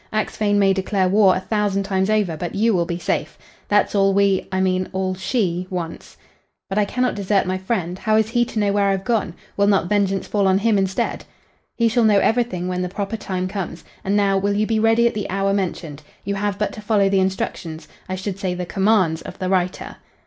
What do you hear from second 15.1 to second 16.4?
the hour mentioned. You